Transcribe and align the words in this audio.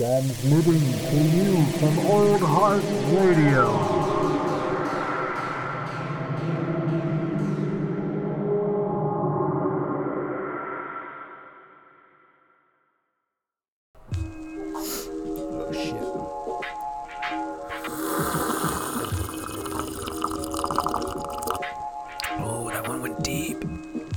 Transmitting 0.00 0.80
to 1.10 1.16
you 1.36 1.62
from 1.72 1.98
Old 2.06 2.40
Heart 2.40 2.82
Radio. 3.12 3.66
Oh 15.52 15.70
shit. 15.70 15.92
Oh, 22.40 22.70
that 22.72 22.88
one 22.88 23.02
went 23.02 23.22
deep. 23.22 23.58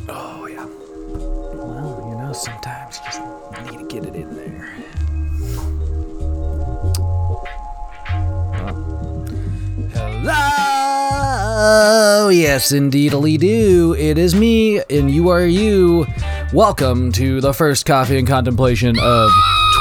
Oh 0.07 0.47
yeah. 0.47 0.65
Well, 0.65 2.07
you 2.09 2.15
know, 2.15 2.31
sometimes 2.31 3.00
just 3.00 3.20
need 3.65 3.79
to 3.79 3.86
get 3.89 4.05
it 4.05 4.15
in 4.15 4.34
there. 4.34 4.43
Hello, 11.65 12.27
yes, 12.27 12.73
indeed 12.73 13.13
indeedly 13.13 13.37
do. 13.37 13.95
It 13.97 14.17
is 14.17 14.35
me, 14.35 14.81
and 14.89 15.09
you 15.09 15.29
are 15.29 15.45
you. 15.45 16.05
Welcome 16.51 17.09
to 17.13 17.39
the 17.39 17.53
first 17.53 17.86
coffee 17.86 18.17
and 18.17 18.27
contemplation 18.27 18.99
of 18.99 19.31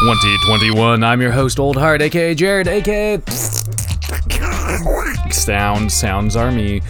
2021. 0.05 1.02
I'm 1.02 1.20
your 1.20 1.32
host, 1.32 1.58
Old 1.58 1.77
Heart, 1.77 2.02
aka 2.02 2.36
Jared, 2.36 2.68
aka 2.68 3.20
Sound 5.32 5.91
Sounds 5.91 6.36
are 6.36 6.52
me. 6.52 6.82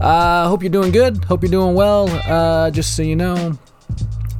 Uh, 0.00 0.48
hope 0.48 0.64
you're 0.64 0.70
doing 0.70 0.90
good. 0.90 1.22
Hope 1.26 1.44
you're 1.44 1.50
doing 1.52 1.76
well. 1.76 2.08
Uh, 2.10 2.72
just 2.72 2.96
so 2.96 3.04
you 3.04 3.14
know, 3.14 3.56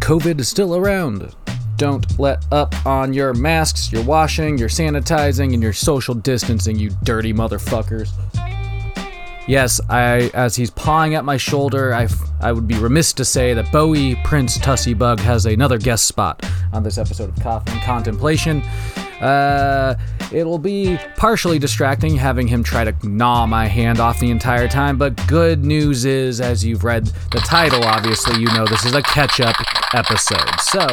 COVID 0.00 0.41
is 0.41 0.48
still 0.48 0.75
around. 0.75 1.33
Don't 1.77 2.19
let 2.19 2.45
up 2.50 2.75
on 2.84 3.12
your 3.12 3.34
masks, 3.34 3.92
your 3.92 4.03
washing, 4.03 4.59
your 4.59 4.69
sanitizing, 4.69 5.55
and 5.55 5.62
your 5.62 5.73
social 5.73 6.16
distancing, 6.16 6.77
you 6.77 6.91
dirty 7.05 7.33
motherfuckers. 7.33 8.11
Yes, 9.48 9.81
I 9.89 10.31
as 10.35 10.55
he's 10.55 10.71
pawing 10.71 11.15
at 11.15 11.25
my 11.25 11.37
shoulder, 11.37 11.93
I 11.93 12.09
I 12.41 12.53
would 12.53 12.69
be 12.69 12.77
remiss 12.77 13.12
to 13.15 13.25
say 13.25 13.55
that 13.55 13.73
Bowie 13.73 14.15
Prince 14.25 14.57
Tussy 14.59 14.95
Bug 14.95 15.19
has 15.21 15.47
another 15.47 15.79
guest 15.79 16.07
spot 16.07 16.45
on 16.73 16.84
this 16.84 16.97
episode 16.97 17.29
of 17.29 17.43
Coffee 17.43 17.73
and 17.73 17.81
Contemplation. 17.83 18.62
Uh, 19.21 19.97
it'll 20.33 20.59
be 20.59 20.99
partially 21.17 21.59
distracting 21.59 22.17
having 22.17 22.47
him 22.47 22.62
try 22.62 22.84
to 22.84 22.95
gnaw 23.07 23.47
my 23.47 23.67
hand 23.67 24.01
off 24.01 24.19
the 24.21 24.31
entire 24.31 24.69
time, 24.69 24.97
but 24.99 25.15
good 25.29 25.65
news 25.65 26.05
is, 26.05 26.41
as 26.41 26.65
you've 26.65 26.83
read 26.83 27.06
the 27.31 27.39
title, 27.39 27.84
obviously, 27.84 28.41
you 28.41 28.47
know 28.47 28.65
this 28.67 28.84
is 28.84 28.95
a 28.95 29.03
catch 29.03 29.41
up 29.41 29.55
episode. 29.95 30.61
So, 30.61 30.87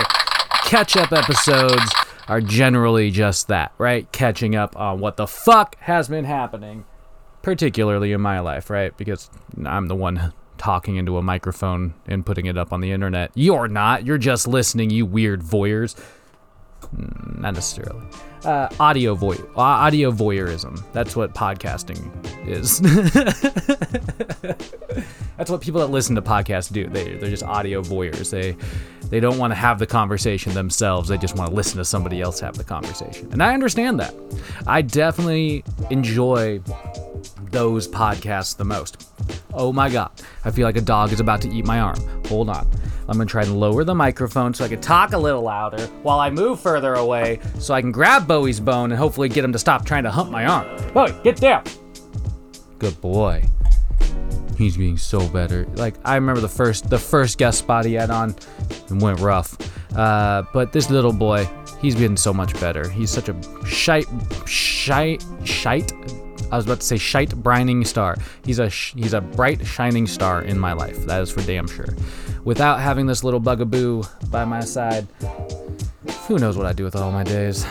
catch 0.63 0.95
up 0.95 1.11
episodes 1.11 1.91
are 2.27 2.41
generally 2.41 3.09
just 3.09 3.47
that, 3.47 3.73
right? 3.79 4.11
Catching 4.11 4.55
up 4.55 4.75
on 4.77 4.99
what 4.99 5.17
the 5.17 5.25
fuck 5.25 5.75
has 5.81 6.07
been 6.07 6.25
happening 6.25 6.85
particularly 7.41 8.11
in 8.11 8.21
my 8.21 8.39
life, 8.39 8.69
right? 8.69 8.95
Because 8.97 9.29
I'm 9.65 9.87
the 9.87 9.95
one 9.95 10.33
talking 10.57 10.97
into 10.97 11.17
a 11.17 11.21
microphone 11.21 11.93
and 12.07 12.25
putting 12.25 12.45
it 12.45 12.57
up 12.57 12.73
on 12.73 12.81
the 12.81 12.91
internet. 12.91 13.31
You're 13.33 13.67
not. 13.67 14.05
You're 14.05 14.17
just 14.17 14.47
listening, 14.47 14.89
you 14.89 15.05
weird 15.05 15.41
voyeurs. 15.41 15.95
Mm, 16.95 17.39
Not 17.39 17.55
necessarily. 17.55 18.05
Uh, 18.45 18.69
audio 18.79 19.15
voy, 19.15 19.35
uh, 19.57 19.61
audio 19.61 20.11
voyeurism. 20.11 20.81
That's 20.93 21.13
what 21.13 21.33
podcasting 21.33 21.99
is. 22.47 22.79
That's 25.37 25.51
what 25.51 25.59
people 25.61 25.81
that 25.81 25.87
listen 25.87 26.15
to 26.15 26.21
podcasts 26.21 26.71
do. 26.71 26.87
They 26.87 27.15
they're 27.17 27.29
just 27.29 27.43
audio 27.43 27.81
voyeurs. 27.81 28.29
They 28.29 28.55
they 29.09 29.19
don't 29.19 29.37
want 29.37 29.51
to 29.51 29.55
have 29.55 29.79
the 29.79 29.87
conversation 29.87 30.53
themselves. 30.53 31.09
They 31.09 31.17
just 31.17 31.35
want 31.35 31.49
to 31.49 31.55
listen 31.55 31.77
to 31.79 31.85
somebody 31.85 32.21
else 32.21 32.39
have 32.39 32.57
the 32.57 32.63
conversation. 32.63 33.27
And 33.33 33.43
I 33.43 33.53
understand 33.53 33.99
that. 33.99 34.13
I 34.67 34.83
definitely 34.83 35.65
enjoy 35.89 36.59
those 37.51 37.87
podcasts 37.87 38.55
the 38.55 38.65
most. 38.65 39.09
Oh 39.53 39.73
my 39.73 39.89
god, 39.89 40.11
I 40.45 40.51
feel 40.51 40.65
like 40.65 40.77
a 40.77 40.81
dog 40.81 41.11
is 41.11 41.19
about 41.19 41.41
to 41.41 41.49
eat 41.49 41.65
my 41.65 41.79
arm. 41.79 41.99
Hold 42.27 42.49
on. 42.49 42.69
I'm 43.09 43.17
gonna 43.17 43.25
try 43.25 43.41
and 43.41 43.59
lower 43.59 43.83
the 43.83 43.95
microphone 43.95 44.53
so 44.53 44.63
I 44.63 44.67
can 44.67 44.81
talk 44.81 45.13
a 45.13 45.17
little 45.17 45.41
louder 45.41 45.87
while 46.03 46.19
I 46.19 46.29
move 46.29 46.59
further 46.59 46.93
away 46.93 47.39
so 47.57 47.73
I 47.73 47.81
can 47.81 47.91
grab 47.91 48.27
Bowie's 48.27 48.59
bone 48.59 48.91
and 48.91 48.99
hopefully 48.99 49.29
get 49.29 49.43
him 49.43 49.51
to 49.53 49.59
stop 49.59 49.83
trying 49.83 50.03
to 50.03 50.11
hump 50.11 50.29
my 50.29 50.45
arm. 50.45 50.93
Bowie, 50.93 51.15
get 51.23 51.37
down. 51.37 51.63
Good 52.77 53.01
boy. 53.01 53.43
He's 54.57 54.77
getting 54.77 54.97
so 54.97 55.27
better. 55.29 55.65
Like 55.73 55.95
I 56.05 56.15
remember 56.15 56.39
the 56.41 56.49
first 56.49 56.89
the 56.89 56.99
first 56.99 57.39
guest 57.39 57.59
spot 57.59 57.85
he 57.85 57.93
had 57.93 58.11
on 58.11 58.35
and 58.89 59.01
went 59.01 59.19
rough. 59.21 59.57
Uh, 59.97 60.43
but 60.53 60.71
this 60.71 60.91
little 60.91 61.13
boy, 61.13 61.49
he's 61.81 61.95
getting 61.95 62.17
so 62.17 62.31
much 62.31 62.53
better. 62.59 62.87
He's 62.89 63.09
such 63.09 63.29
a 63.29 63.65
shite 63.65 64.05
shite 64.45 65.23
shite 65.45 65.91
I 66.51 66.55
was 66.55 66.65
about 66.65 66.79
to 66.81 66.85
say 66.85 66.97
shite 66.97 67.29
brining 67.29 67.85
star. 67.85 68.17
He's 68.43 68.59
a 68.59 68.69
sh- 68.69 68.93
he's 68.95 69.13
a 69.13 69.21
bright 69.21 69.65
shining 69.65 70.07
star 70.07 70.41
in 70.41 70.59
my 70.59 70.73
life. 70.73 71.05
That 71.05 71.21
is 71.21 71.31
for 71.31 71.41
damn 71.41 71.67
sure. 71.67 71.89
Without 72.43 72.79
having 72.79 73.05
this 73.05 73.23
little 73.23 73.39
bugaboo 73.39 74.03
by 74.29 74.45
my 74.45 74.61
side, 74.61 75.07
who 76.27 76.39
knows 76.39 76.57
what 76.57 76.65
I'd 76.65 76.75
do 76.75 76.83
with 76.83 76.95
all 76.95 77.11
my 77.11 77.23
days. 77.23 77.65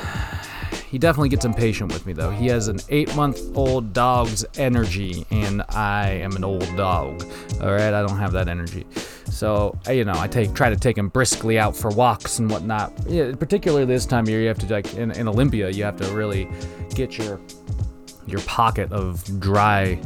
He 0.91 0.99
definitely 0.99 1.29
gets 1.29 1.45
impatient 1.45 1.93
with 1.93 2.07
me 2.07 2.13
though. 2.15 2.31
He 2.31 2.47
has 2.47 2.69
an 2.69 2.81
eight 2.89 3.15
month 3.15 3.41
old 3.57 3.93
dog's 3.93 4.45
energy, 4.57 5.27
and 5.31 5.63
I 5.69 6.09
am 6.09 6.35
an 6.35 6.45
old 6.45 6.75
dog. 6.77 7.25
All 7.61 7.73
right, 7.73 7.93
I 7.93 8.01
don't 8.03 8.17
have 8.19 8.33
that 8.33 8.49
energy. 8.49 8.87
So 9.27 9.79
you 9.91 10.05
know, 10.05 10.15
I 10.17 10.29
take 10.29 10.55
try 10.55 10.71
to 10.71 10.77
take 10.77 10.97
him 10.97 11.09
briskly 11.09 11.59
out 11.59 11.77
for 11.77 11.91
walks 11.91 12.39
and 12.39 12.51
whatnot. 12.51 12.93
Yeah, 13.07 13.35
particularly 13.35 13.85
this 13.85 14.07
time 14.07 14.25
of 14.25 14.31
year, 14.31 14.41
you 14.41 14.49
have 14.49 14.59
to 14.61 14.67
like 14.67 14.95
in, 14.95 15.11
in 15.11 15.29
Olympia, 15.29 15.69
you 15.69 15.85
have 15.85 15.97
to 15.99 16.07
really 16.13 16.49
get 16.95 17.19
your 17.19 17.39
your 18.31 18.41
pocket 18.43 18.93
of 18.93 19.41
dry, 19.41 20.01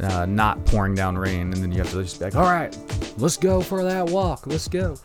uh, 0.00 0.26
not 0.26 0.64
pouring 0.66 0.94
down 0.94 1.16
rain, 1.16 1.52
and 1.52 1.54
then 1.54 1.72
you 1.72 1.78
have 1.78 1.90
to 1.92 2.02
just 2.02 2.18
be 2.18 2.26
like, 2.26 2.36
all 2.36 2.42
right, 2.42 2.76
let's 3.18 3.36
go 3.36 3.60
for 3.60 3.82
that 3.84 4.06
walk. 4.06 4.46
Let's 4.46 4.68
go. 4.68 4.96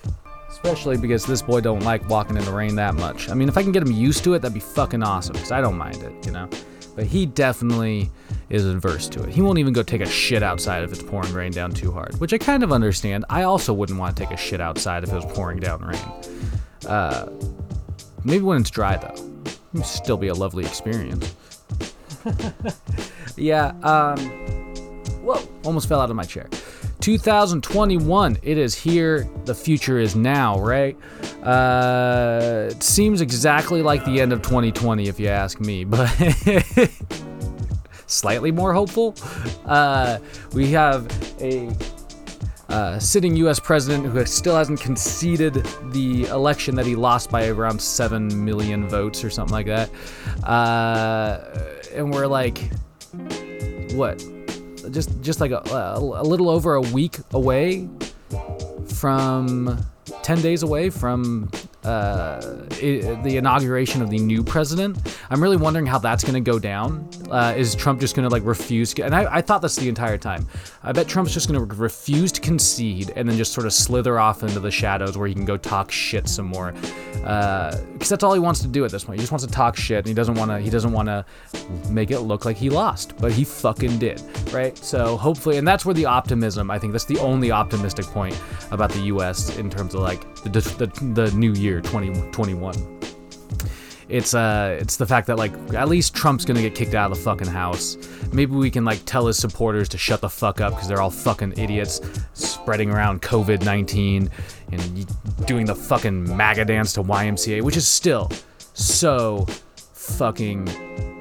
Especially 0.50 0.98
because 0.98 1.26
this 1.26 1.42
boy 1.42 1.62
don't 1.62 1.84
like 1.84 2.08
walking 2.10 2.36
in 2.36 2.44
the 2.44 2.52
rain 2.52 2.76
that 2.76 2.96
much. 2.96 3.30
I 3.30 3.34
mean, 3.34 3.50
if 3.50 3.58
I 3.58 3.64
can 3.64 3.72
get 3.72 3.84
him 3.84 3.92
used 3.92 4.24
to 4.24 4.34
it, 4.34 4.42
that'd 4.42 4.54
be 4.54 4.60
fucking 4.60 5.04
awesome. 5.04 5.34
Because 5.34 5.52
I 5.52 5.62
don't 5.62 5.78
mind 5.78 6.02
it, 6.04 6.26
you 6.26 6.32
know. 6.32 6.50
But 6.96 7.06
he 7.06 7.26
definitely 7.28 8.10
is 8.50 8.66
adverse 8.66 9.08
to 9.10 9.24
it. 9.24 9.30
He 9.30 9.42
won't 9.42 9.60
even 9.60 9.74
go 9.74 9.84
take 9.84 10.02
a 10.02 10.10
shit 10.10 10.42
outside 10.42 10.84
if 10.84 10.92
it's 10.92 11.04
pouring 11.04 11.32
rain 11.34 11.52
down 11.52 11.72
too 11.72 11.92
hard, 11.92 12.20
which 12.20 12.34
I 12.34 12.38
kind 12.40 12.64
of 12.64 12.72
understand. 12.72 13.26
I 13.30 13.44
also 13.44 13.74
wouldn't 13.74 14.00
want 14.00 14.18
to 14.18 14.24
take 14.24 14.34
a 14.34 14.38
shit 14.38 14.60
outside 14.60 15.04
if 15.04 15.12
it 15.12 15.16
was 15.16 15.26
pouring 15.26 15.60
down 15.60 15.82
rain. 15.82 16.02
Uh, 16.88 17.30
maybe 18.24 18.44
when 18.44 18.60
it's 18.60 18.72
dry 18.72 18.98
though, 18.98 19.16
it'd 19.74 19.86
still 19.86 20.18
be 20.18 20.28
a 20.28 20.34
lovely 20.34 20.66
experience. 20.66 21.36
Yeah, 23.38 23.74
um 23.84 24.18
whoa, 25.22 25.42
almost 25.64 25.88
fell 25.88 26.02
out 26.02 26.10
of 26.10 26.16
my 26.16 26.24
chair. 26.24 26.50
2021, 27.02 28.40
it 28.42 28.58
is 28.58 28.76
here. 28.76 29.30
The 29.46 29.56
future 29.56 30.00
is 30.00 30.16
now, 30.16 30.60
right? 30.60 30.98
Uh, 31.44 32.68
it 32.72 32.84
seems 32.84 33.22
exactly 33.22 33.82
like 33.82 34.04
the 34.04 34.20
end 34.20 34.34
of 34.34 34.42
2020, 34.42 35.08
if 35.08 35.20
you 35.20 35.30
ask 35.30 35.62
me, 35.62 35.84
but 35.86 36.10
slightly 38.08 38.52
more 38.52 38.74
hopeful. 38.74 39.16
Uh, 39.66 40.20
we 40.54 40.72
have 40.72 41.08
a 41.42 41.70
uh, 42.70 43.00
sitting 43.00 43.36
U.S. 43.38 43.60
president 43.60 44.06
who 44.06 44.26
still 44.26 44.56
hasn't 44.56 44.80
conceded 44.80 45.66
the 45.92 46.26
election 46.26 46.76
that 46.76 46.86
he 46.86 46.96
lost 46.96 47.32
by 47.32 47.48
around 47.48 47.82
seven 47.82 48.46
million 48.46 48.88
votes 48.88 49.24
or 49.24 49.30
something 49.30 49.54
like 49.54 49.66
that. 49.66 49.90
Uh, 50.44 51.40
and 51.94 52.14
we're 52.14 52.28
like, 52.28 52.70
what? 53.94 54.24
Just 54.92 55.22
just 55.22 55.42
like 55.42 55.52
a, 55.52 55.62
a, 55.72 56.00
a 56.00 56.24
little 56.24 56.50
over 56.50 56.76
a 56.76 56.82
week 56.82 57.18
away 57.32 57.90
from 58.88 59.84
10 60.24 60.42
days 60.42 60.64
away 60.64 60.90
from 60.90 61.50
uh, 61.90 62.68
i 62.72 63.20
the 63.24 63.38
inauguration 63.38 64.02
of 64.02 64.10
the 64.10 64.20
new 64.20 64.44
president. 64.44 65.18
I'm 65.30 65.42
really 65.42 65.58
wondering 65.58 65.86
how 65.86 65.98
that's 65.98 66.24
going 66.24 66.36
to 66.36 66.52
go 66.52 66.60
down. 66.60 67.10
Uh, 67.30 67.54
is 67.58 67.76
Trump 67.76 68.00
just 68.00 68.16
going 68.16 68.28
to 68.28 68.34
like 68.34 68.46
refuse? 68.46 68.94
And 68.94 69.16
I, 69.16 69.38
I 69.38 69.42
thought 69.42 69.62
this 69.62 69.76
the 69.76 69.90
entire 69.90 70.18
time. 70.18 70.48
I 70.84 70.92
bet 70.92 71.08
Trump's 71.08 71.34
just 71.34 71.50
going 71.50 71.68
to 71.68 71.76
refuse 71.76 72.32
to 72.34 72.42
concede 72.42 73.12
and 73.16 73.28
then 73.28 73.38
just 73.38 73.54
sort 73.54 73.66
of 73.66 73.74
slither 73.74 74.20
off 74.20 74.44
into 74.44 74.60
the 74.60 74.72
shadows 74.72 75.18
where 75.18 75.28
he 75.28 75.34
can 75.34 75.46
go 75.46 75.58
talk 75.58 75.92
shit 75.92 76.28
some 76.28 76.46
more. 76.46 76.72
Because 76.72 78.10
that's 78.10 78.24
all 78.24 78.34
he 78.34 78.40
wants 78.40 78.62
to 78.62 78.68
do 78.68 78.86
at 78.86 78.92
this 78.92 79.04
point. 79.04 79.20
He 79.20 79.22
just 79.22 79.32
wants 79.32 79.46
to 79.46 79.52
talk 79.52 79.76
shit 79.76 80.00
and 80.00 80.08
he 80.08 80.14
doesn't 80.14 80.36
want 80.36 80.52
to. 80.52 80.60
He 80.60 80.70
doesn't 80.70 80.92
want 80.92 81.08
to 81.08 81.26
make 81.90 82.12
it 82.12 82.22
look 82.22 82.46
like 82.46 82.56
he 82.56 82.70
lost, 82.70 83.18
but 83.18 83.32
he 83.32 83.44
fucking 83.44 83.98
did, 83.98 84.22
right? 84.54 84.78
So 84.78 85.18
hopefully, 85.18 85.58
and 85.58 85.68
that's 85.68 85.86
where 85.86 85.96
the 85.96 86.06
optimism. 86.06 86.72
I 86.72 86.80
think 86.80 86.94
that's 86.94 87.06
the 87.06 87.20
only 87.20 87.52
optimistic 87.52 88.06
point 88.06 88.40
about 88.72 88.92
the 88.92 89.02
U.S. 89.14 89.58
in 89.58 89.70
terms 89.70 89.96
of 89.96 90.02
like 90.02 90.22
the 90.44 90.50
the, 90.50 90.88
the 91.14 91.32
new 91.32 91.54
year 91.54 91.79
2021. 91.82 93.00
It's 94.10 94.34
uh, 94.34 94.76
it's 94.82 94.98
the 94.98 95.06
fact 95.06 95.28
that 95.28 95.38
like 95.38 95.54
at 95.76 95.88
least 95.88 96.16
Trump's 96.16 96.44
gonna 96.44 96.62
get 96.62 96.74
kicked 96.74 96.96
out 96.96 97.12
of 97.12 97.18
the 97.18 97.24
fucking 97.24 97.48
house. 97.48 97.96
Maybe 98.34 98.54
we 98.56 98.72
can 98.72 98.84
like 98.84 99.06
tell 99.06 99.28
his 99.28 99.38
supporters 99.38 99.88
to 99.90 100.00
shut 100.00 100.22
the 100.22 100.30
fuck 100.30 100.62
up 100.62 100.74
because 100.74 100.88
they're 100.88 101.02
all 101.02 101.12
fucking 101.12 101.60
idiots, 101.60 102.02
spreading 102.34 102.90
around 102.90 103.22
COVID 103.22 103.64
19 103.64 104.30
and 104.72 105.46
doing 105.46 105.68
the 105.68 105.76
fucking 105.76 106.36
MAGA 106.36 106.66
dance 106.66 106.94
to 106.94 107.04
YMCA, 107.04 107.62
which 107.62 107.78
is 107.78 107.88
still 107.88 108.32
so 108.74 109.46
fucking 109.94 110.66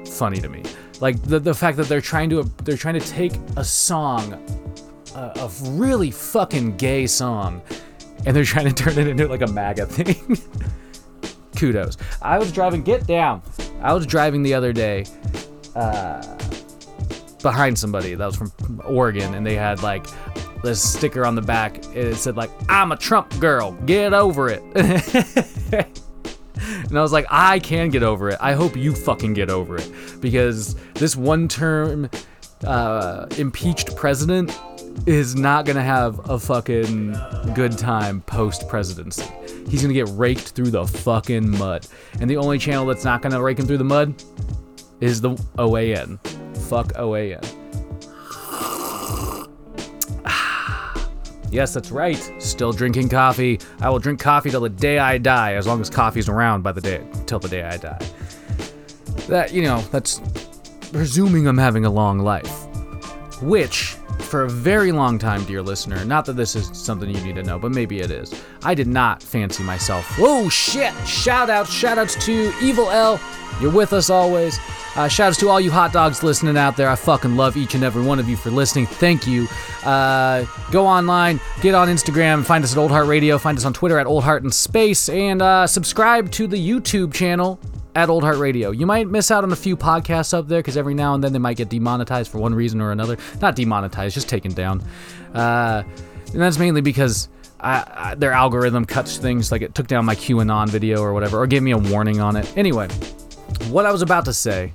funny 0.05 0.39
to 0.39 0.49
me. 0.49 0.63
Like 0.99 1.21
the 1.21 1.39
the 1.39 1.53
fact 1.53 1.77
that 1.77 1.87
they're 1.87 2.01
trying 2.01 2.31
to 2.31 2.43
they're 2.63 2.75
trying 2.75 2.99
to 2.99 3.07
take 3.07 3.33
a 3.55 3.63
song, 3.63 4.33
a 5.13 5.49
really 5.63 6.09
fucking 6.09 6.77
gay 6.77 7.05
song, 7.05 7.61
and 8.25 8.35
they're 8.35 8.43
trying 8.43 8.67
to 8.67 8.73
turn 8.73 8.97
it 8.97 9.07
into 9.07 9.27
like 9.27 9.41
a 9.41 9.47
MAGA 9.47 9.85
thing. 9.85 10.37
Kudos. 11.57 11.97
I 12.21 12.39
was 12.39 12.51
driving. 12.51 12.83
Get 12.83 13.05
down. 13.05 13.41
I 13.81 13.93
was 13.93 14.05
driving 14.05 14.43
the 14.43 14.53
other 14.53 14.73
day. 14.73 15.05
Uh, 15.75 16.21
behind 17.41 17.77
somebody 17.77 18.15
that 18.15 18.25
was 18.25 18.35
from 18.35 18.81
Oregon, 18.85 19.33
and 19.33 19.45
they 19.45 19.55
had 19.55 19.81
like 19.81 20.05
this 20.61 20.81
sticker 20.81 21.25
on 21.25 21.35
the 21.35 21.41
back. 21.41 21.77
It 21.95 22.15
said 22.15 22.35
like, 22.35 22.51
"I'm 22.67 22.91
a 22.91 22.97
Trump 22.97 23.37
girl. 23.39 23.73
Get 23.85 24.13
over 24.13 24.49
it." 24.49 24.61
and 26.89 26.97
I 26.97 27.01
was 27.01 27.11
like, 27.11 27.25
I 27.29 27.59
can 27.59 27.89
get 27.89 28.03
over 28.03 28.29
it. 28.29 28.37
I 28.41 28.53
hope 28.53 28.75
you 28.75 28.93
fucking 28.93 29.33
get 29.33 29.49
over 29.49 29.77
it 29.77 29.91
because 30.19 30.75
this 30.95 31.15
one-term 31.15 32.09
uh, 32.65 33.27
impeached 33.37 33.95
president 33.95 34.57
is 35.05 35.35
not 35.35 35.65
gonna 35.65 35.83
have 35.83 36.29
a 36.29 36.39
fucking 36.39 37.17
good 37.55 37.77
time 37.77 38.21
post 38.21 38.67
presidency. 38.67 39.29
He's 39.67 39.81
gonna 39.81 39.93
get 39.93 40.09
raked 40.09 40.49
through 40.49 40.71
the 40.71 40.85
fucking 40.85 41.57
mud, 41.57 41.87
and 42.19 42.29
the 42.29 42.37
only 42.37 42.57
channel 42.57 42.85
that's 42.85 43.03
not 43.03 43.21
gonna 43.21 43.41
rake 43.41 43.59
him 43.59 43.67
through 43.67 43.77
the 43.77 43.83
mud 43.83 44.13
is 44.99 45.21
the 45.21 45.31
OAN. 45.57 46.19
Fuck 46.69 46.93
OAN. 46.93 47.43
Yes, 51.51 51.73
that's 51.73 51.89
right. 51.89 52.31
Still 52.37 52.71
drinking 52.71 53.09
coffee. 53.09 53.59
I 53.81 53.89
will 53.89 53.97
drink 53.97 54.19
coffee 54.19 54.51
till 54.51 54.61
the 54.61 54.69
day 54.69 54.99
I 54.99 55.17
die, 55.17 55.55
as 55.55 55.65
long 55.65 55.81
as 55.81 55.89
coffee's 55.89 56.29
around 56.29 56.61
by 56.61 56.73
the 56.73 56.81
day 56.81 57.03
till 57.25 57.39
the 57.39 57.49
day 57.49 57.63
I 57.63 57.77
die. 57.77 57.99
That 59.27 59.51
you 59.51 59.63
know, 59.63 59.81
that's 59.91 60.21
presuming 60.91 61.47
I'm 61.47 61.57
having 61.57 61.85
a 61.85 61.89
long 61.89 62.19
life. 62.19 62.67
Which, 63.41 63.95
for 64.29 64.43
a 64.43 64.49
very 64.49 64.91
long 64.91 65.17
time, 65.17 65.43
dear 65.45 65.61
listener, 65.61 66.05
not 66.05 66.25
that 66.25 66.33
this 66.33 66.55
is 66.55 66.69
something 66.73 67.09
you 67.09 67.21
need 67.21 67.35
to 67.35 67.43
know, 67.43 67.57
but 67.57 67.71
maybe 67.71 67.99
it 67.99 68.11
is. 68.11 68.33
I 68.63 68.73
did 68.73 68.87
not 68.87 69.23
fancy 69.23 69.63
myself. 69.63 70.05
Whoa, 70.17 70.49
shit! 70.49 70.93
Shout 71.07 71.49
out, 71.49 71.67
shout 71.67 71.97
outs 71.97 72.15
to 72.25 72.53
Evil 72.61 72.89
L. 72.89 73.19
You're 73.59 73.71
with 73.71 73.91
us 73.91 74.09
always. 74.09 74.59
Uh, 74.95 75.07
shout 75.07 75.29
outs 75.29 75.37
to 75.39 75.49
all 75.49 75.59
you 75.59 75.71
hot 75.71 75.93
dogs 75.93 76.23
listening 76.23 76.57
out 76.57 76.77
there. 76.77 76.89
I 76.89 76.95
fucking 76.95 77.35
love 77.35 77.57
each 77.57 77.75
and 77.75 77.83
every 77.83 78.03
one 78.03 78.19
of 78.19 78.29
you 78.29 78.37
for 78.37 78.51
listening. 78.51 78.85
Thank 78.85 79.27
you. 79.27 79.47
Uh, 79.83 80.45
go 80.71 80.85
online, 80.85 81.39
get 81.61 81.75
on 81.75 81.87
Instagram, 81.87 82.43
find 82.45 82.63
us 82.63 82.71
at 82.71 82.77
Old 82.77 82.91
Heart 82.91 83.07
Radio, 83.07 83.37
find 83.37 83.57
us 83.57 83.65
on 83.65 83.73
Twitter 83.73 83.99
at 83.99 84.07
Old 84.07 84.23
Heart 84.23 84.43
and 84.43 84.53
Space, 84.53 85.09
and 85.09 85.41
uh, 85.41 85.67
subscribe 85.67 86.31
to 86.31 86.47
the 86.47 86.57
YouTube 86.57 87.13
channel 87.13 87.59
at 87.95 88.09
Old 88.09 88.23
Heart 88.23 88.37
Radio. 88.37 88.71
You 88.71 88.85
might 88.85 89.07
miss 89.07 89.31
out 89.31 89.43
on 89.43 89.51
a 89.51 89.55
few 89.55 89.75
podcasts 89.75 90.33
up 90.33 90.47
there 90.47 90.59
because 90.59 90.77
every 90.77 90.93
now 90.93 91.13
and 91.13 91.23
then 91.23 91.33
they 91.33 91.39
might 91.39 91.57
get 91.57 91.69
demonetized 91.69 92.31
for 92.31 92.37
one 92.37 92.53
reason 92.53 92.81
or 92.81 92.91
another. 92.91 93.17
Not 93.41 93.55
demonetized, 93.55 94.13
just 94.13 94.29
taken 94.29 94.53
down. 94.53 94.83
Uh, 95.33 95.83
and 96.31 96.41
that's 96.41 96.59
mainly 96.59 96.81
because. 96.81 97.29
I, 97.61 97.83
I, 97.93 98.15
their 98.15 98.31
algorithm 98.31 98.85
cuts 98.85 99.17
things 99.17 99.51
like 99.51 99.61
it 99.61 99.75
took 99.75 99.87
down 99.87 100.05
my 100.05 100.15
QAnon 100.15 100.69
video 100.69 101.01
or 101.01 101.13
whatever, 101.13 101.37
or 101.37 101.45
gave 101.45 101.61
me 101.61 101.71
a 101.71 101.77
warning 101.77 102.21
on 102.21 102.37
it. 102.37 102.49
Anyway, 102.55 102.87
what 103.69 103.85
I 103.85 103.91
was 103.91 104.01
about 104.01 104.23
to 104.25 104.33
say, 104.33 104.71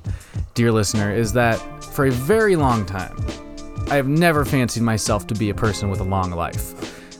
dear 0.52 0.70
listener, 0.70 1.10
is 1.10 1.32
that 1.32 1.56
for 1.94 2.05
a 2.05 2.10
very 2.10 2.56
long 2.56 2.84
time, 2.84 3.17
I 3.88 3.96
have 3.96 4.06
never 4.06 4.44
fancied 4.44 4.82
myself 4.82 5.26
to 5.28 5.34
be 5.34 5.49
a 5.49 5.55
person 5.55 5.88
with 5.88 6.00
a 6.00 6.05
long 6.05 6.31
life. 6.32 6.75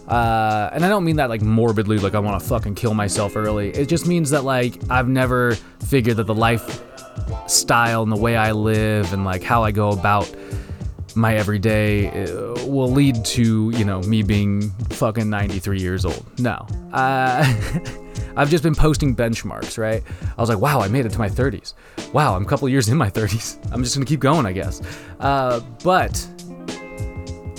Uh, 0.09 0.71
and 0.73 0.85
I 0.85 0.89
don't 0.89 1.05
mean 1.05 1.17
that 1.17 1.29
like 1.31 1.43
morbidly, 1.43 1.99
like 1.99 2.15
I 2.15 2.19
want 2.19 2.41
to 2.41 2.49
fucking 2.49 2.75
kill 2.75 2.95
myself 2.95 3.37
early. 3.37 3.71
It 3.71 3.89
just 3.89 4.07
means 4.07 4.31
that 4.31 4.45
like 4.45 4.79
I've 4.91 5.09
never 5.09 5.55
figured 5.87 6.19
that 6.19 6.25
the 6.27 6.35
lifestyle 6.35 8.03
and 8.03 8.13
the 8.13 8.17
way 8.17 8.37
I 8.37 8.53
live 8.53 9.13
and 9.13 9.25
like 9.25 9.43
how 9.43 9.65
I 9.65 9.71
go 9.71 9.91
about 9.91 10.33
my 11.17 11.37
everyday 11.37 12.09
uh, 12.25 12.67
will 12.67 12.91
lead 12.91 13.25
to 13.25 13.71
you 13.71 13.85
know 13.85 14.01
me 14.03 14.23
being 14.23 14.71
fucking 14.91 15.31
93 15.31 15.81
years 15.81 16.05
old. 16.05 16.27
No, 16.39 16.67
uh, 16.93 17.45
I've 18.37 18.51
just 18.51 18.65
been 18.65 18.75
posting 18.75 19.15
benchmarks, 19.15 19.79
right? 19.79 20.03
I 20.37 20.41
was 20.41 20.49
like, 20.49 20.59
wow, 20.59 20.81
I 20.81 20.89
made 20.89 21.07
it 21.07 21.11
to 21.13 21.19
my 21.19 21.29
30s. 21.29 21.75
Wow, 22.13 22.35
I'm 22.35 22.43
a 22.43 22.49
couple 22.49 22.69
years 22.69 22.89
in 22.89 22.97
my 22.97 23.11
30s. 23.11 23.59
I'm 23.73 23.83
just 23.83 23.95
gonna 23.95 24.07
keep 24.07 24.21
going, 24.21 24.45
I 24.45 24.53
guess. 24.53 24.83
Uh, 25.21 25.61
but 25.83 26.27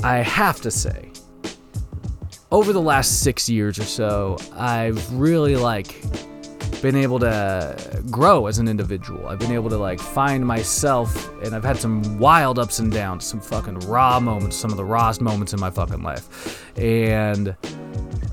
I 0.03 0.17
have 0.17 0.61
to 0.61 0.71
say, 0.71 1.04
over 2.55 2.71
the 2.71 2.81
last 2.81 3.21
six 3.21 3.49
years 3.49 3.77
or 3.77 3.83
so, 3.83 4.37
I've 4.53 5.11
really 5.13 5.57
like 5.57 6.01
been 6.81 6.95
able 6.95 7.19
to 7.19 8.01
grow 8.09 8.47
as 8.47 8.59
an 8.59 8.69
individual. 8.69 9.27
I've 9.27 9.39
been 9.39 9.51
able 9.51 9.69
to 9.71 9.77
like 9.77 9.99
find 9.99 10.47
myself, 10.47 11.29
and 11.43 11.53
I've 11.53 11.65
had 11.65 11.75
some 11.75 12.17
wild 12.17 12.57
ups 12.57 12.79
and 12.79 12.89
downs, 12.89 13.25
some 13.25 13.41
fucking 13.41 13.79
raw 13.79 14.21
moments, 14.21 14.55
some 14.55 14.71
of 14.71 14.77
the 14.77 14.85
rawest 14.85 15.19
moments 15.19 15.51
in 15.51 15.59
my 15.59 15.69
fucking 15.69 16.01
life, 16.01 16.63
and 16.77 17.57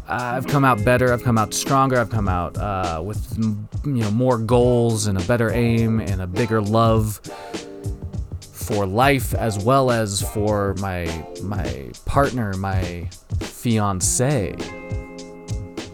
I've 0.07 0.47
come 0.47 0.65
out 0.65 0.85
better. 0.85 1.13
I've 1.13 1.25
come 1.25 1.37
out 1.37 1.53
stronger. 1.53 1.99
I've 1.99 2.11
come 2.11 2.29
out 2.29 2.57
uh, 2.57 3.03
with 3.05 3.37
you 3.85 3.93
know 4.05 4.11
more 4.13 4.39
goals 4.39 5.09
and 5.09 5.19
a 5.19 5.23
better 5.25 5.51
aim 5.51 5.99
and 5.99 6.23
a 6.23 6.29
bigger 6.29 6.63
love 6.63 7.21
for 8.63 8.87
life 8.87 9.35
as 9.35 9.59
well 9.59 9.91
as 9.91 10.23
for 10.33 10.75
my 10.79 11.07
my 11.43 11.91
partner, 12.05 12.53
my 12.55 13.09
fiance, 13.41 14.55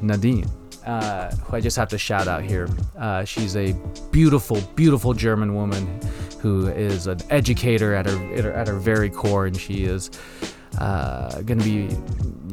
Nadine. 0.03 0.47
Uh, 0.87 1.31
who 1.31 1.56
I 1.56 1.61
just 1.61 1.76
have 1.76 1.88
to 1.88 1.99
shout 1.99 2.29
out 2.29 2.43
here. 2.43 2.67
Uh, 2.99 3.23
she's 3.23 3.56
a 3.56 3.75
beautiful, 4.11 4.59
beautiful 4.75 5.12
German 5.12 5.55
woman 5.55 6.00
who 6.41 6.69
is 6.69 7.06
an 7.06 7.19
educator 7.29 7.94
at 7.94 8.06
her 8.06 8.35
at 8.35 8.44
her, 8.44 8.53
at 8.53 8.69
her 8.69 8.76
very 8.76 9.11
core, 9.11 9.47
and 9.47 9.56
she 9.56 9.85
is 9.85 10.11
uh, 10.79 11.43
going 11.43 11.59
to 11.59 11.64
be, 11.64 11.94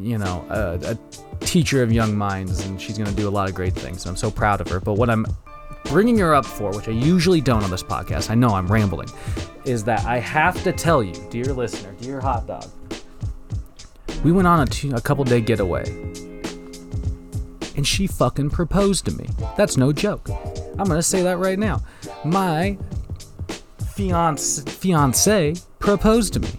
you 0.02 0.18
know, 0.18 0.46
a, 0.50 0.98
a 0.98 1.46
teacher 1.46 1.82
of 1.82 1.94
young 1.94 2.18
minds, 2.18 2.66
and 2.66 2.82
she's 2.82 2.98
going 2.98 3.10
to 3.10 3.16
do 3.16 3.28
a 3.28 3.32
lot 3.32 3.48
of 3.48 3.56
great 3.56 3.74
things. 3.74 4.04
And 4.04 4.12
I'm 4.12 4.18
so 4.18 4.30
proud 4.30 4.60
of 4.60 4.68
her. 4.68 4.80
But 4.82 4.94
what 4.94 5.10
I'm 5.10 5.26
bringing 5.86 6.18
her 6.18 6.34
up 6.36 6.46
for, 6.46 6.72
which 6.72 6.88
I 6.88 6.92
usually 6.92 7.42
don't 7.42 7.64
on 7.64 7.72
this 7.72 7.84
podcast, 7.84 8.30
I 8.30 8.36
know 8.36 8.50
I'm 8.50 8.68
rambling, 8.68 9.10
is 9.66 9.84
that 9.86 10.06
I 10.06 10.20
have 10.20 10.62
to 10.64 10.72
tell 10.72 11.04
you, 11.04 11.14
dear 11.30 11.46
listener, 11.46 11.94
dear 12.02 12.20
hot 12.20 12.48
dog, 12.48 12.66
we 14.24 14.32
went 14.32 14.48
on 14.48 14.68
a, 14.68 15.02
couple 15.02 15.24
day 15.24 15.42
getaway, 15.42 15.84
and 17.76 17.86
she 17.86 18.08
fucking 18.08 18.50
proposed 18.50 19.06
to 19.06 19.12
me. 19.12 19.28
That's 19.56 19.78
no 19.78 19.92
joke. 19.94 20.30
I'm 20.78 20.88
gonna 20.88 21.04
say 21.04 21.22
that 21.24 21.38
right 21.38 21.60
now. 21.60 21.82
My 22.24 22.78
fiance 23.94 24.70
fiance 24.70 25.56
proposed 25.80 26.34
to 26.34 26.40
me. 26.40 26.50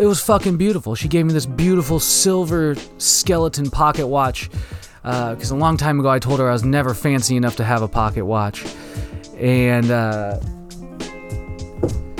It 0.00 0.06
was 0.06 0.20
fucking 0.20 0.56
beautiful. 0.56 0.94
She 0.94 1.08
gave 1.08 1.26
me 1.26 1.32
this 1.32 1.46
beautiful 1.46 2.00
silver 2.00 2.76
skeleton 2.98 3.70
pocket 3.70 4.06
watch. 4.06 4.50
Because 5.06 5.52
a 5.52 5.56
long 5.56 5.76
time 5.76 6.00
ago, 6.00 6.08
I 6.08 6.18
told 6.18 6.40
her 6.40 6.48
I 6.48 6.52
was 6.52 6.64
never 6.64 6.92
fancy 6.92 7.36
enough 7.36 7.54
to 7.56 7.64
have 7.64 7.80
a 7.80 7.86
pocket 7.86 8.24
watch, 8.26 8.66
and 9.38 9.88
uh, 9.88 10.40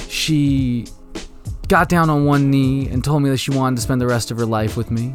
she 0.09 0.87
got 1.67 1.89
down 1.89 2.11
on 2.11 2.27
one 2.27 2.49
knee 2.49 2.89
and 2.89 3.03
told 3.03 3.25
me 3.25 3.31
that 3.31 3.39
she 3.39 3.51
wanted 3.51 3.75
to 3.75 3.83
spend 3.83 4.01
the 4.01 4.07
rest 4.07 4.31
of 4.31 4.39
her 4.39 4.47
life 4.47 4.77
with 4.77 4.93
me. 4.93 5.13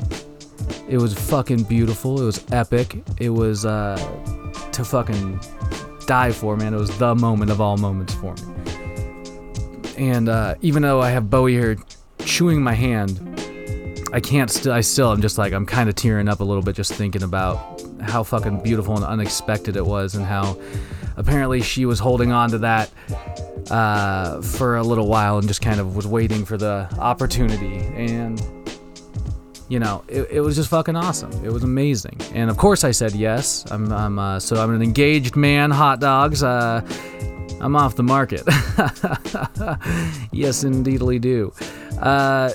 It 0.90 0.98
was 0.98 1.14
fucking 1.14 1.64
beautiful. 1.64 2.22
It 2.22 2.26
was 2.26 2.46
epic. 2.52 3.02
It 3.20 3.30
was 3.30 3.66
uh, 3.66 3.96
to 4.74 4.84
fucking 4.84 5.40
die 6.08 6.34
for, 6.34 6.58
man. 6.58 6.74
It 6.74 6.78
was 6.78 6.98
the 6.98 7.16
moment 7.16 7.52
of 7.52 7.62
all 7.62 7.78
moments 7.78 8.14
for 8.16 8.34
me. 8.34 8.44
And 9.98 10.28
uh, 10.28 10.56
even 10.62 10.82
though 10.82 11.02
I 11.02 11.12
have 11.12 11.30
Bowie 11.30 11.54
here 11.54 11.78
chewing 12.26 12.62
my 12.62 12.74
hand, 12.74 13.41
I 14.14 14.20
can't 14.20 14.50
still. 14.50 14.74
I 14.74 14.82
still. 14.82 15.12
I'm 15.12 15.22
just 15.22 15.38
like 15.38 15.54
I'm 15.54 15.66
kind 15.66 15.90
of 15.90 15.96
tearing 15.96 16.28
up 16.28 16.40
a 16.40 16.44
little 16.44 16.64
bit 16.64 16.76
just 16.76 16.94
thinking 16.94 17.24
about 17.24 17.82
how 18.02 18.24
fucking 18.24 18.62
beautiful 18.62 18.96
and 18.96 19.06
unexpected 19.06 19.76
it 19.76 19.86
was, 19.86 20.16
and 20.16 20.26
how 20.26 20.58
apparently 21.18 21.62
she 21.62 21.86
was 21.86 22.00
holding 22.00 22.32
on 22.32 22.50
to 22.52 22.58
that 22.60 22.90
uh, 23.70 24.42
for 24.42 24.78
a 24.78 24.84
little 24.84 25.08
while 25.08 25.38
and 25.38 25.48
just 25.48 25.62
kind 25.62 25.80
of 25.80 25.96
was 25.96 26.08
waiting 26.08 26.46
for 26.46 26.58
the 26.58 26.88
opportunity 27.00 27.78
and 27.96 28.42
you 29.72 29.80
know, 29.80 30.04
it, 30.10 30.28
it 30.30 30.42
was 30.42 30.58
just 30.58 30.70
fucking 30.70 30.98
awesome. 30.98 31.32
It 31.46 31.50
was 31.50 31.64
amazing. 31.64 32.20
And 32.34 32.50
of 32.50 32.58
course 32.58 32.84
I 32.84 32.92
said 32.92 33.14
yes. 33.14 33.64
I'm, 33.72 33.90
I'm 33.94 34.20
uh, 34.20 34.38
so 34.38 34.62
I'm 34.62 34.76
an 34.76 34.82
engaged 34.82 35.38
man, 35.38 35.72
hot 35.72 36.02
dogs. 36.02 36.44
Uh, 36.44 36.82
I'm 37.62 37.76
off 37.76 37.96
the 37.96 38.04
market. 38.04 38.42
yes, 40.32 40.64
indeedly 40.64 41.20
do. 41.20 41.54
Uh, 42.00 42.52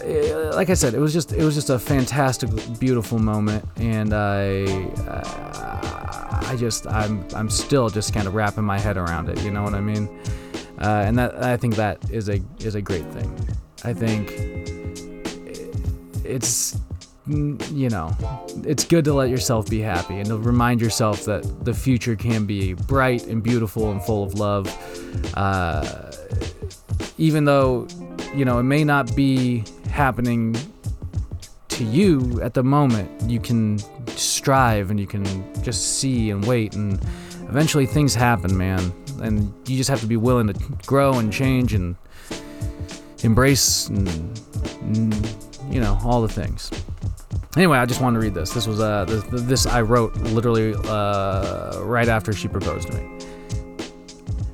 like 0.54 0.68
I 0.68 0.74
said, 0.74 0.94
it 0.94 0.98
was 0.98 1.12
just 1.12 1.32
it 1.32 1.44
was 1.44 1.54
just 1.54 1.70
a 1.70 1.78
fantastic, 1.78 2.50
beautiful 2.80 3.20
moment, 3.20 3.64
and 3.76 4.12
I 4.12 4.64
uh, 5.06 6.40
I 6.48 6.56
just 6.56 6.88
I'm 6.88 7.24
I'm 7.36 7.48
still 7.48 7.88
just 7.88 8.12
kind 8.12 8.26
of 8.26 8.34
wrapping 8.34 8.64
my 8.64 8.80
head 8.80 8.96
around 8.96 9.28
it. 9.28 9.40
You 9.42 9.52
know 9.52 9.62
what 9.62 9.74
I 9.74 9.80
mean? 9.80 10.08
Uh, 10.80 11.04
and 11.06 11.16
that 11.18 11.40
I 11.42 11.56
think 11.56 11.76
that 11.76 12.10
is 12.10 12.28
a 12.28 12.42
is 12.58 12.74
a 12.74 12.82
great 12.82 13.06
thing. 13.12 13.32
I 13.84 13.92
think 13.94 14.32
it's 16.24 16.76
you 17.26 17.88
know, 17.88 18.16
it's 18.64 18.84
good 18.84 19.04
to 19.04 19.12
let 19.12 19.30
yourself 19.30 19.68
be 19.68 19.80
happy 19.80 20.18
and 20.18 20.26
to 20.26 20.38
remind 20.38 20.80
yourself 20.80 21.24
that 21.24 21.64
the 21.64 21.74
future 21.74 22.14
can 22.14 22.46
be 22.46 22.74
bright 22.74 23.26
and 23.26 23.42
beautiful 23.42 23.90
and 23.90 24.02
full 24.02 24.22
of 24.22 24.34
love. 24.34 24.66
Uh, 25.34 26.12
even 27.18 27.44
though, 27.44 27.88
you 28.34 28.44
know, 28.44 28.58
it 28.58 28.64
may 28.64 28.84
not 28.84 29.14
be 29.16 29.64
happening 29.90 30.54
to 31.68 31.84
you 31.84 32.40
at 32.42 32.54
the 32.54 32.62
moment, 32.62 33.10
you 33.28 33.40
can 33.40 33.78
strive 34.10 34.90
and 34.90 35.00
you 35.00 35.06
can 35.06 35.24
just 35.62 35.98
see 35.98 36.30
and 36.30 36.44
wait 36.44 36.74
and 36.74 37.00
eventually 37.48 37.86
things 37.86 38.14
happen, 38.14 38.56
man. 38.56 38.92
And 39.20 39.52
you 39.66 39.76
just 39.76 39.90
have 39.90 40.00
to 40.00 40.06
be 40.06 40.16
willing 40.16 40.46
to 40.46 40.54
grow 40.86 41.14
and 41.14 41.32
change 41.32 41.74
and 41.74 41.96
embrace 43.24 43.88
and, 43.88 44.08
and 44.82 45.36
you 45.70 45.80
know 45.80 45.98
all 46.04 46.22
the 46.22 46.28
things. 46.28 46.70
Anyway, 47.56 47.78
I 47.78 47.86
just 47.86 48.02
wanted 48.02 48.20
to 48.20 48.22
read 48.22 48.34
this. 48.34 48.50
This 48.50 48.66
was 48.66 48.80
uh 48.80 49.06
this, 49.06 49.24
this 49.42 49.66
I 49.66 49.80
wrote 49.80 50.14
literally 50.16 50.74
uh, 50.74 51.80
right 51.80 52.08
after 52.08 52.32
she 52.32 52.48
proposed 52.48 52.88
to 52.88 52.94
me. 52.94 53.26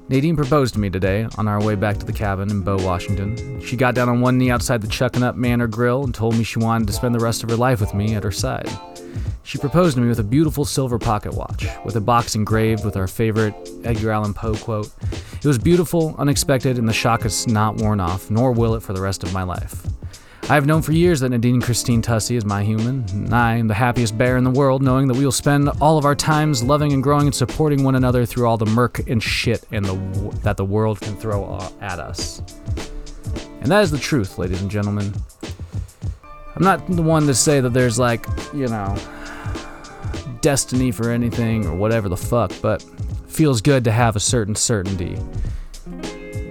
Nadine 0.08 0.36
proposed 0.36 0.74
to 0.74 0.80
me 0.80 0.90
today 0.90 1.26
on 1.38 1.48
our 1.48 1.62
way 1.62 1.74
back 1.74 1.96
to 1.98 2.06
the 2.06 2.12
cabin 2.12 2.50
in 2.50 2.60
Bow, 2.60 2.76
Washington. 2.76 3.60
She 3.62 3.76
got 3.76 3.94
down 3.94 4.08
on 4.08 4.20
one 4.20 4.36
knee 4.36 4.50
outside 4.50 4.82
the 4.82 4.86
Chuckanut 4.86 5.36
Manor 5.36 5.66
Grill 5.66 6.04
and 6.04 6.14
told 6.14 6.36
me 6.36 6.44
she 6.44 6.58
wanted 6.58 6.86
to 6.86 6.92
spend 6.92 7.14
the 7.14 7.18
rest 7.18 7.42
of 7.42 7.48
her 7.48 7.56
life 7.56 7.80
with 7.80 7.94
me 7.94 8.14
at 8.14 8.22
her 8.22 8.30
side. 8.30 8.70
She 9.42 9.58
proposed 9.58 9.96
to 9.96 10.02
me 10.02 10.08
with 10.08 10.20
a 10.20 10.24
beautiful 10.24 10.64
silver 10.64 10.98
pocket 10.98 11.34
watch, 11.34 11.66
with 11.84 11.96
a 11.96 12.00
box 12.00 12.34
engraved 12.34 12.84
with 12.84 12.96
our 12.96 13.08
favorite 13.08 13.54
Edgar 13.84 14.10
Allan 14.12 14.34
Poe 14.34 14.54
quote. 14.54 14.90
It 15.34 15.46
was 15.46 15.58
beautiful, 15.58 16.14
unexpected, 16.18 16.78
and 16.78 16.88
the 16.88 16.92
shock 16.92 17.22
has 17.22 17.48
not 17.48 17.76
worn 17.76 17.98
off, 17.98 18.30
nor 18.30 18.52
will 18.52 18.74
it 18.74 18.82
for 18.82 18.92
the 18.92 19.00
rest 19.00 19.24
of 19.24 19.32
my 19.32 19.42
life. 19.42 19.86
I 20.48 20.54
have 20.56 20.66
known 20.66 20.82
for 20.82 20.92
years 20.92 21.20
that 21.20 21.28
Nadine 21.28 21.60
Christine 21.60 22.02
Tussey 22.02 22.36
is 22.36 22.44
my 22.44 22.64
human, 22.64 23.04
and 23.12 23.32
I 23.32 23.56
am 23.56 23.68
the 23.68 23.74
happiest 23.74 24.18
bear 24.18 24.36
in 24.36 24.44
the 24.44 24.50
world, 24.50 24.82
knowing 24.82 25.06
that 25.06 25.16
we 25.16 25.24
will 25.24 25.30
spend 25.30 25.68
all 25.80 25.98
of 25.98 26.04
our 26.04 26.16
times 26.16 26.64
loving 26.64 26.92
and 26.92 27.02
growing 27.02 27.26
and 27.26 27.34
supporting 27.34 27.84
one 27.84 27.94
another 27.94 28.26
through 28.26 28.46
all 28.46 28.56
the 28.56 28.66
murk 28.66 29.08
and 29.08 29.22
shit 29.22 29.62
the, 29.70 30.38
that 30.42 30.56
the 30.56 30.64
world 30.64 31.00
can 31.00 31.16
throw 31.16 31.58
at 31.80 32.00
us. 32.00 32.42
And 33.60 33.70
that 33.70 33.82
is 33.82 33.92
the 33.92 33.98
truth, 33.98 34.36
ladies 34.36 34.60
and 34.60 34.70
gentlemen. 34.70 35.14
I'm 36.56 36.64
not 36.64 36.86
the 36.88 37.02
one 37.02 37.26
to 37.28 37.34
say 37.34 37.60
that 37.60 37.70
there's 37.70 37.98
like, 37.98 38.26
you 38.52 38.66
know, 38.66 38.96
destiny 40.40 40.90
for 40.90 41.10
anything 41.10 41.66
or 41.66 41.76
whatever 41.76 42.08
the 42.08 42.16
fuck, 42.16 42.52
but 42.60 42.82
feels 43.28 43.62
good 43.62 43.84
to 43.84 43.92
have 43.92 44.16
a 44.16 44.20
certain 44.20 44.56
certainty 44.56 45.16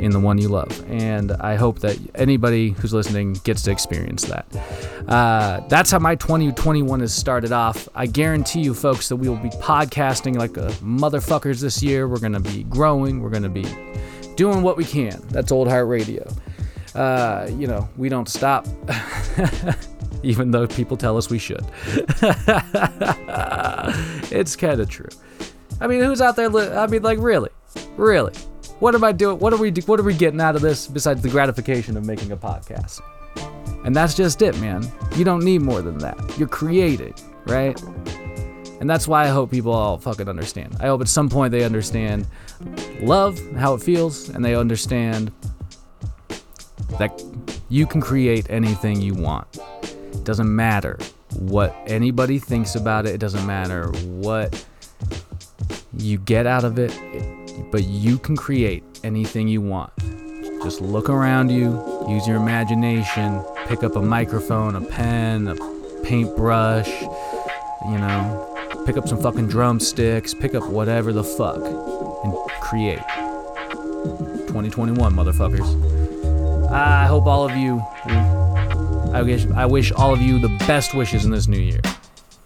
in 0.02 0.12
the 0.12 0.20
one 0.20 0.38
you 0.38 0.50
love. 0.50 0.84
And 0.90 1.32
I 1.34 1.56
hope 1.56 1.80
that 1.80 1.98
anybody 2.16 2.72
who's 2.72 2.94
listening 2.94 3.34
gets 3.44 3.62
to 3.64 3.72
experience 3.72 4.24
that. 4.26 4.46
Uh, 5.08 5.62
that's 5.70 5.92
how 5.92 6.00
my 6.00 6.16
2021 6.16 7.00
has 7.00 7.14
started 7.14 7.52
off. 7.52 7.88
I 7.96 8.08
guarantee 8.08 8.62
you, 8.62 8.74
folks, 8.74 9.08
that 9.10 9.16
we 9.16 9.30
will 9.30 9.38
be 9.38 9.50
podcasting 9.50 10.36
like 10.38 10.52
motherfuckers 10.52 11.62
this 11.62 11.84
year. 11.84 12.08
We're 12.08 12.20
going 12.20 12.34
to 12.34 12.40
be 12.40 12.64
growing, 12.64 13.22
we're 13.22 13.30
going 13.30 13.44
to 13.44 13.50
be 13.50 13.66
doing 14.36 14.64
what 14.64 14.76
we 14.76 14.86
can. 14.86 15.22
That's 15.30 15.52
Old 15.52 15.68
Heart 15.68 15.88
Radio. 15.88 16.30
Uh, 16.96 17.48
you 17.52 17.68
know, 17.68 17.88
we 17.96 18.10
don't 18.10 18.28
stop. 18.28 18.68
even 20.24 20.52
though 20.52 20.68
people 20.68 20.98
tell 20.98 21.18
us 21.18 21.30
we 21.30 21.40
should. 21.40 21.66
it's 24.32 24.56
kind 24.56 24.80
of 24.80 24.90
true. 24.90 25.10
I 25.80 25.88
mean, 25.88 26.02
who's 26.02 26.22
out 26.22 26.36
there? 26.36 26.50
Li- 26.50 26.70
I 26.70 26.88
mean, 26.88 27.02
like, 27.02 27.18
really, 27.20 27.50
really, 27.98 28.34
what 28.82 28.96
am 28.96 29.04
I 29.04 29.12
doing? 29.12 29.38
What 29.38 29.54
are 29.54 29.58
we? 29.58 29.72
What 29.86 30.00
are 30.00 30.04
we 30.04 30.16
getting 30.16 30.42
out 30.42 30.56
of 30.56 30.64
this 30.64 30.88
besides 30.88 31.22
the 31.22 31.30
gratification 31.30 31.96
of 31.98 32.06
making 32.06 32.32
a 32.32 32.36
podcast? 32.36 33.00
And 33.86 33.96
that's 33.96 34.16
just 34.16 34.42
it, 34.42 34.60
man. 34.60 34.92
You 35.16 35.24
don't 35.24 35.44
need 35.44 35.62
more 35.62 35.84
than 35.84 36.00
that. 36.00 36.18
You're 36.40 36.48
creating, 36.48 37.14
right? 37.46 37.80
And 38.80 38.90
that's 38.90 39.08
why 39.08 39.26
I 39.26 39.28
hope 39.28 39.52
people 39.52 39.72
all 39.72 40.00
fucking 40.00 40.28
understand. 40.28 40.78
I 40.80 40.88
hope 40.88 41.02
at 41.02 41.10
some 41.10 41.30
point 41.30 41.52
they 41.52 41.64
understand 41.64 42.26
love, 43.02 43.40
how 43.56 43.76
it 43.76 43.84
feels, 43.84 44.30
and 44.30 44.44
they 44.44 44.56
understand 44.56 45.32
that 46.98 47.24
you 47.70 47.86
can 47.86 48.02
create 48.02 48.48
anything 48.50 49.00
you 49.00 49.14
want. 49.14 49.60
It 49.84 50.24
doesn't 50.24 50.54
matter 50.54 50.98
what 51.38 51.76
anybody 51.86 52.40
thinks 52.40 52.74
about 52.74 53.06
it, 53.06 53.14
it 53.14 53.20
doesn't 53.20 53.46
matter 53.46 53.92
what 54.06 54.66
you 55.96 56.18
get 56.18 56.48
out 56.48 56.64
of 56.64 56.80
it 56.80 56.92
but 57.72 57.84
you 57.86 58.18
can 58.18 58.36
create 58.36 58.84
anything 59.04 59.48
you 59.48 59.62
want. 59.62 59.92
Just 60.64 60.82
look 60.82 61.10
around 61.10 61.50
you, 61.50 61.72
use 62.08 62.28
your 62.28 62.38
imagination, 62.38 63.44
pick 63.68 63.84
up 63.84 63.96
a 63.96 64.02
microphone, 64.02 64.76
a 64.76 64.82
pen, 64.82 65.48
a 65.48 65.56
paintbrush, 66.04 66.90
you 66.90 67.98
know, 67.98 68.84
pick 68.86 68.98
up 68.98 69.08
some 69.08 69.22
fucking 69.22 69.48
drumsticks, 69.48 70.34
pick 70.34 70.54
up 70.54 70.68
whatever 70.68 71.14
the 71.14 71.24
fuck, 71.24 71.58
and 71.58 72.34
create. 72.62 73.00
2021, 74.48 75.14
motherfuckers. 75.14 76.72
I 76.72 77.06
hope 77.06 77.26
all 77.26 77.44
of 77.44 77.56
you, 77.56 77.80
I 79.14 79.22
wish, 79.24 79.46
I 79.48 79.66
wish 79.66 79.92
all 79.92 80.14
of 80.14 80.22
you 80.22 80.40
the 80.40 80.56
best 80.68 80.94
wishes 80.94 81.26
in 81.26 81.32
this 81.32 81.48
new 81.48 81.60
year, 81.60 81.82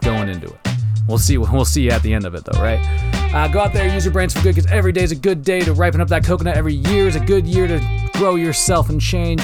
going 0.01 0.29
into 0.29 0.47
it. 0.47 0.59
We'll 1.07 1.19
see. 1.19 1.37
We'll 1.37 1.65
see 1.65 1.83
you 1.83 1.91
at 1.91 2.01
the 2.01 2.13
end 2.13 2.25
of 2.25 2.33
it, 2.33 2.45
though, 2.45 2.59
right? 2.59 3.14
Uh, 3.35 3.49
go 3.49 3.59
out 3.59 3.73
there, 3.73 3.93
use 3.93 4.05
your 4.05 4.13
brains 4.13 4.33
for 4.33 4.41
good, 4.41 4.55
because 4.55 4.71
every 4.71 4.93
day 4.93 5.03
is 5.03 5.11
a 5.11 5.15
good 5.15 5.43
day 5.43 5.59
to 5.59 5.73
ripen 5.73 5.99
up 5.99 6.07
that 6.07 6.23
coconut. 6.23 6.55
Every 6.55 6.73
year 6.73 7.05
is 7.05 7.17
a 7.17 7.19
good 7.19 7.45
year 7.45 7.67
to 7.67 8.09
grow 8.13 8.35
yourself 8.35 8.89
and 8.89 9.01
change. 9.01 9.41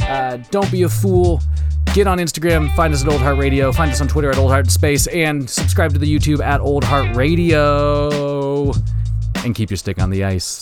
Uh, 0.00 0.36
don't 0.50 0.70
be 0.70 0.82
a 0.82 0.88
fool. 0.88 1.40
Get 1.94 2.06
on 2.06 2.18
Instagram, 2.18 2.74
find 2.76 2.92
us 2.92 3.02
at 3.02 3.08
Old 3.08 3.22
Heart 3.22 3.38
Radio, 3.38 3.72
find 3.72 3.90
us 3.90 4.02
on 4.02 4.08
Twitter 4.08 4.30
at 4.30 4.36
Old 4.36 4.50
Heart 4.50 4.70
Space, 4.70 5.06
and 5.06 5.48
subscribe 5.48 5.94
to 5.94 5.98
the 5.98 6.14
YouTube 6.14 6.40
at 6.40 6.60
Old 6.60 6.84
Heart 6.84 7.16
Radio. 7.16 8.72
And 9.36 9.54
keep 9.54 9.70
your 9.70 9.78
stick 9.78 9.98
on 9.98 10.10
the 10.10 10.24
ice. 10.24 10.60